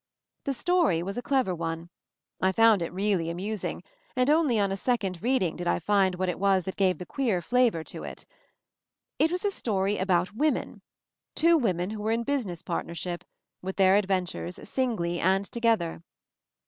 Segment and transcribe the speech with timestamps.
[0.45, 1.91] The story was a clever one.
[2.41, 3.83] I found it really amusing,
[4.15, 7.05] and only on a second reading did I find what it was that gave the
[7.05, 8.25] queer flavor to it.
[9.19, 10.81] It was a story about women—
[11.35, 13.23] two 24 MOVING THE MOUNTAIN women who were in business partnership,
[13.61, 16.01] with their adventures, singly and together.